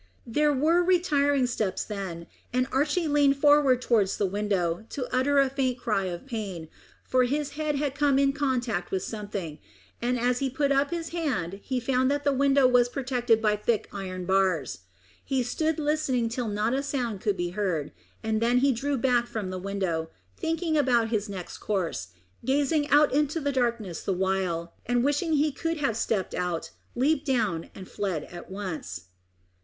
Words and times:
There 0.25 0.51
were 0.51 0.81
retiring 0.83 1.45
steps 1.45 1.83
then, 1.83 2.25
and 2.51 2.65
Archy 2.71 3.07
leaned 3.07 3.35
forward 3.37 3.83
towards 3.83 4.17
the 4.17 4.25
window, 4.25 4.83
to 4.89 5.07
utter 5.15 5.37
a 5.37 5.47
faint 5.47 5.77
cry 5.77 6.05
of 6.05 6.25
pain, 6.25 6.69
for 7.03 7.25
his 7.25 7.51
head 7.51 7.75
had 7.75 7.93
come 7.93 8.17
in 8.17 8.33
contact 8.33 8.89
with 8.89 9.03
something, 9.03 9.59
and 10.01 10.19
as 10.19 10.39
he 10.39 10.49
put 10.49 10.71
up 10.71 10.89
his 10.89 11.09
hand 11.09 11.59
he 11.61 11.79
found 11.79 12.09
that 12.09 12.23
the 12.23 12.33
window 12.33 12.65
was 12.65 12.89
protected 12.89 13.43
by 13.43 13.55
thick 13.55 13.87
iron 13.93 14.25
bars. 14.25 14.79
He 15.23 15.43
stood 15.43 15.77
listening 15.77 16.29
till 16.29 16.47
not 16.47 16.73
a 16.73 16.81
sound 16.81 17.21
could 17.21 17.37
be 17.37 17.49
heard, 17.51 17.91
and 18.23 18.41
then 18.41 18.57
he 18.57 18.71
drew 18.71 18.97
back 18.97 19.27
from 19.27 19.51
the 19.51 19.59
window, 19.59 20.09
thinking 20.35 20.75
about 20.79 21.09
his 21.09 21.29
next 21.29 21.59
course, 21.59 22.07
gazing 22.43 22.89
out 22.89 23.13
into 23.13 23.39
the 23.39 23.51
darkness 23.51 24.01
the 24.01 24.13
while, 24.13 24.73
and 24.87 25.03
wishing 25.03 25.33
he 25.33 25.51
could 25.51 25.77
have 25.77 25.95
stepped 25.95 26.33
out, 26.33 26.71
leaped 26.95 27.27
down, 27.27 27.69
and 27.75 27.87
fled 27.87 28.23
at 28.23 28.49
once. 28.49 29.01